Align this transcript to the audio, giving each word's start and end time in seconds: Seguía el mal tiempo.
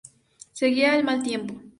Seguía 0.53 0.95
el 0.95 1.03
mal 1.03 1.21
tiempo. 1.21 1.53